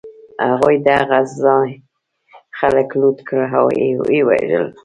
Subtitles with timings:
[0.49, 1.69] هغوی د هغه ځای
[2.59, 3.65] خلک لوټ کړل او
[3.97, 4.65] و یې وژل